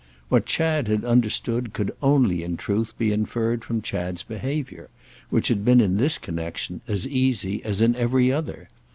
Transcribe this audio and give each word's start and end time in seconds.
What 0.29 0.47
Chad 0.47 0.87
had 0.87 1.05
understood 1.05 1.73
could 1.73 1.91
only, 2.01 2.41
in 2.41 2.57
truth, 2.57 2.97
be 2.97 3.11
inferred 3.11 3.63
from 3.63 3.83
Chad's 3.83 4.23
behaviour, 4.23 4.89
which 5.29 5.49
had 5.49 5.63
been 5.63 5.79
in 5.79 5.97
this 5.97 6.17
connexion 6.17 6.81
as 6.87 7.07
easy 7.07 7.63
as 7.63 7.81
in 7.81 7.95
every 7.95 8.31
other. 8.31 8.67